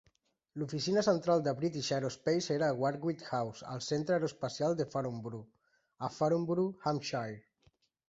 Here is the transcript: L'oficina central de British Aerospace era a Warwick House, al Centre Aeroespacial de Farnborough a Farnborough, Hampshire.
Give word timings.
L'oficina 0.59 1.03
central 1.07 1.43
de 1.47 1.53
British 1.59 1.89
Aerospace 1.97 2.57
era 2.57 2.71
a 2.73 2.79
Warwick 2.85 3.23
House, 3.29 3.63
al 3.75 3.85
Centre 3.91 4.19
Aeroespacial 4.19 4.77
de 4.83 4.91
Farnborough 4.97 5.49
a 6.11 6.15
Farnborough, 6.19 6.77
Hampshire. 6.91 7.43